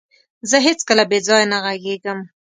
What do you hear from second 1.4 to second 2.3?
نه غږيږم.